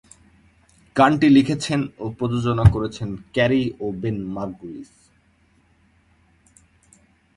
[0.95, 4.91] গানটি লিখেছেন ও প্রযোজনা করেছেন ক্যারি ও বেন মার্গুলিস।